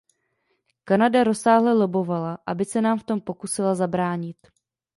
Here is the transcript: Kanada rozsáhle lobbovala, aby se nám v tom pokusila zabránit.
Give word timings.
Kanada 0.83 1.23
rozsáhle 1.23 1.73
lobbovala, 1.73 2.37
aby 2.45 2.65
se 2.65 2.81
nám 2.81 2.99
v 2.99 3.03
tom 3.03 3.21
pokusila 3.21 3.75
zabránit. 3.75 4.37